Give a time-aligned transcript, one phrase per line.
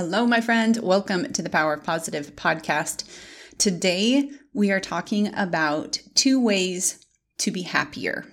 [0.00, 0.78] Hello, my friend.
[0.78, 3.04] Welcome to the Power of Positive podcast.
[3.58, 7.04] Today, we are talking about two ways
[7.36, 8.24] to be happier.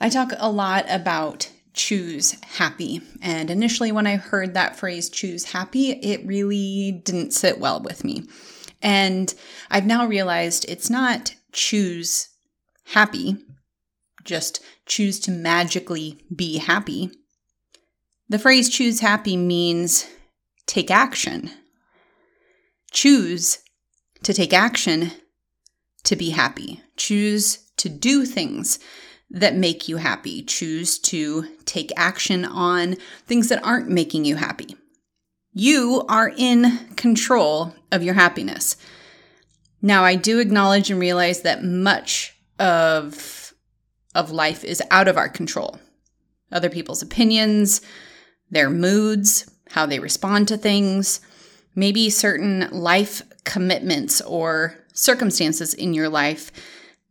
[0.00, 3.00] I talk a lot about choose happy.
[3.22, 8.02] And initially, when I heard that phrase choose happy, it really didn't sit well with
[8.02, 8.24] me.
[8.82, 9.32] And
[9.70, 12.28] I've now realized it's not choose
[12.86, 13.36] happy,
[14.24, 17.12] just choose to magically be happy.
[18.28, 20.08] The phrase choose happy means
[20.70, 21.50] take action.
[22.92, 23.58] Choose
[24.22, 25.10] to take action
[26.04, 26.80] to be happy.
[26.96, 28.78] Choose to do things
[29.30, 30.42] that make you happy.
[30.42, 32.96] Choose to take action on
[33.26, 34.76] things that aren't making you happy.
[35.52, 38.76] You are in control of your happiness.
[39.82, 43.52] Now, I do acknowledge and realize that much of,
[44.14, 45.80] of life is out of our control.
[46.52, 47.80] Other people's opinions,
[48.50, 51.20] their moods, how they respond to things,
[51.74, 56.52] maybe certain life commitments or circumstances in your life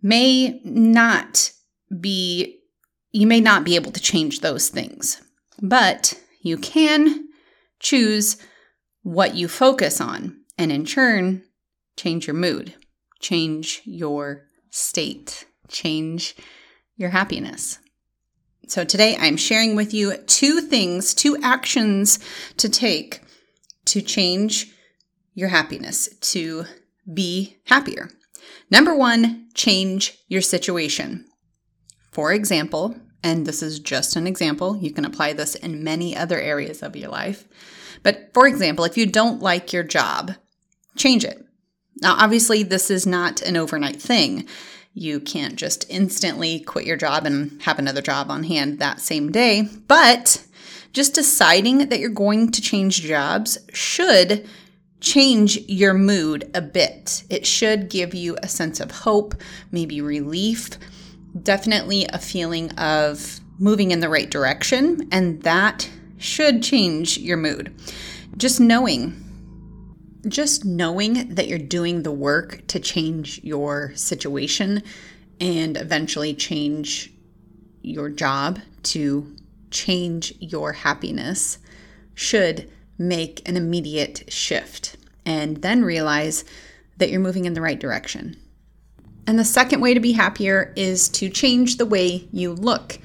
[0.02, 1.52] may not
[1.99, 2.59] be,
[3.11, 5.21] you may not be able to change those things,
[5.61, 7.27] but you can
[7.80, 8.37] choose
[9.03, 11.43] what you focus on and in turn
[11.97, 12.73] change your mood,
[13.19, 16.35] change your state, change
[16.95, 17.80] your happiness.
[18.69, 22.19] So today I'm sharing with you two things, two actions
[22.57, 23.21] to take
[23.85, 24.71] to change
[25.33, 26.65] your happiness, to
[27.11, 28.11] be happier.
[28.69, 31.25] Number one, change your situation.
[32.11, 36.39] For example, and this is just an example, you can apply this in many other
[36.39, 37.47] areas of your life.
[38.03, 40.33] But for example, if you don't like your job,
[40.95, 41.43] change it.
[42.03, 44.47] Now, obviously, this is not an overnight thing.
[44.93, 49.31] You can't just instantly quit your job and have another job on hand that same
[49.31, 50.45] day, but
[50.93, 54.47] just deciding that you're going to change jobs should
[54.99, 57.23] change your mood a bit.
[57.29, 59.35] It should give you a sense of hope,
[59.71, 60.71] maybe relief,
[61.41, 67.73] definitely a feeling of moving in the right direction, and that should change your mood.
[68.37, 69.23] Just knowing
[70.27, 74.83] just knowing that you're doing the work to change your situation
[75.39, 77.13] and eventually change
[77.81, 79.35] your job to
[79.71, 81.59] change your happiness
[82.15, 86.43] should make an immediate shift and then realize
[86.97, 88.35] that you're moving in the right direction.
[89.25, 92.99] And the second way to be happier is to change the way you look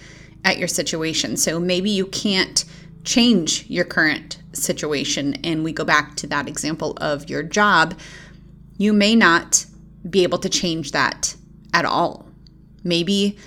[0.45, 1.37] at your situation.
[1.37, 2.65] So maybe you can't
[3.05, 7.99] change your current situation, and we go back to that example of your job,
[8.79, 9.67] you may not
[10.09, 11.37] be able to change that
[11.73, 12.29] at all.
[12.83, 13.39] Maybe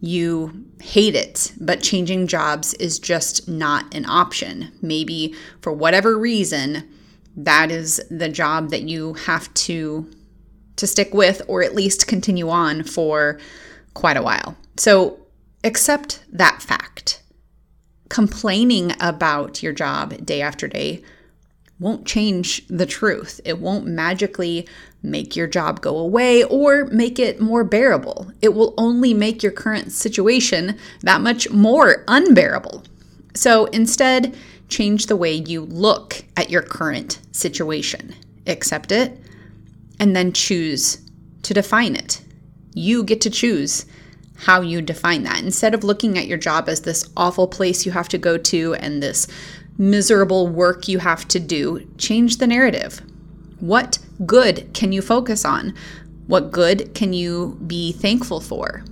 [0.00, 4.72] you hate it, but changing jobs is just not an option.
[4.80, 6.88] Maybe for whatever reason,
[7.36, 10.10] that is the job that you have to
[10.76, 13.40] to stick with or at least continue on for
[13.94, 14.56] quite a while.
[14.76, 15.18] So
[15.64, 17.20] accept that fact
[18.08, 21.02] complaining about your job day after day
[21.80, 23.40] won't change the truth.
[23.44, 24.66] It won't magically
[25.02, 28.32] make your job go away or make it more bearable.
[28.42, 32.82] It will only make your current situation that much more unbearable.
[33.34, 34.36] So instead,
[34.68, 38.14] change the way you look at your current situation.
[38.46, 39.20] Accept it
[40.00, 40.98] and then choose
[41.42, 42.20] to define it.
[42.74, 43.86] You get to choose
[44.38, 45.42] how you define that.
[45.42, 48.74] Instead of looking at your job as this awful place you have to go to
[48.74, 49.26] and this
[49.78, 53.00] miserable work you have to do, change the narrative.
[53.60, 55.74] What good can you focus on?
[56.28, 58.84] What good can you be thankful for?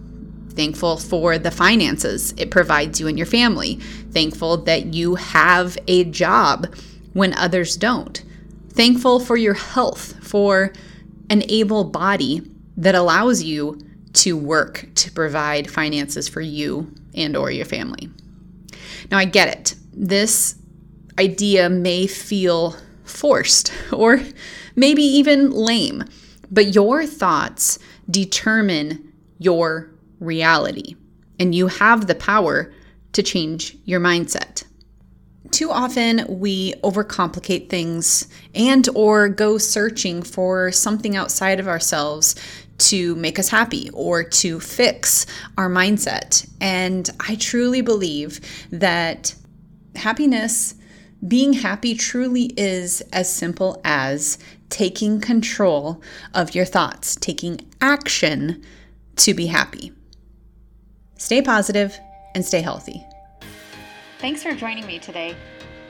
[0.51, 3.77] Thankful for the finances it provides you and your family.
[4.11, 6.75] Thankful that you have a job
[7.13, 8.25] when others don't.
[8.71, 10.73] Thankful for your health, for
[11.31, 12.43] an able body
[12.77, 13.79] that allows you
[14.17, 18.11] to work to provide finances for you and or your family.
[19.11, 19.75] Now I get it.
[19.93, 20.57] This
[21.19, 24.21] idea may feel forced or
[24.75, 26.05] maybe even lame,
[26.51, 27.79] but your thoughts
[28.11, 30.97] determine your reality
[31.39, 32.73] and you have the power
[33.13, 34.65] to change your mindset.
[35.51, 42.35] Too often we overcomplicate things and or go searching for something outside of ourselves
[42.79, 45.27] to make us happy or to fix
[45.57, 46.49] our mindset.
[46.61, 48.41] And I truly believe
[48.71, 49.35] that
[49.95, 50.75] happiness,
[51.27, 54.39] being happy, truly is as simple as
[54.69, 56.03] taking control
[56.35, 58.63] of your thoughts, taking action
[59.17, 59.93] to be happy.
[61.17, 61.99] Stay positive
[62.35, 63.05] and stay healthy.
[64.19, 65.35] Thanks for joining me today.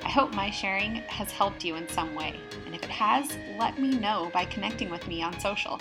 [0.04, 3.80] I hope my sharing has helped you in some way, and if it has, let
[3.80, 5.80] me know by connecting with me on social.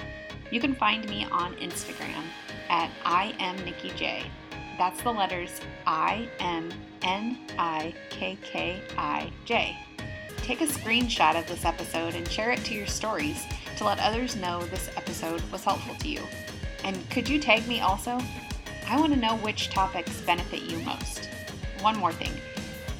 [0.55, 2.23] You can find me on Instagram
[2.69, 4.23] at I am Nikki J.
[4.77, 6.71] That's the letters I M
[7.01, 9.77] N I K K I J.
[10.37, 13.43] Take a screenshot of this episode and share it to your stories
[13.75, 16.21] to let others know this episode was helpful to you.
[16.85, 18.17] And could you tag me also?
[18.87, 21.27] I want to know which topics benefit you most.
[21.81, 22.31] One more thing.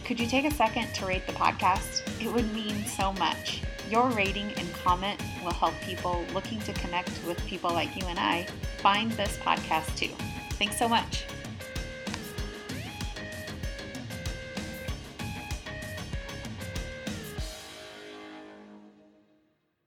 [0.04, 2.02] Could you take a second to rate the podcast?
[2.22, 3.62] It would mean so much.
[3.90, 8.20] Your rating and comment will help people looking to connect with people like you and
[8.20, 8.48] I
[8.78, 10.12] find this podcast too.
[10.54, 11.26] Thanks so much.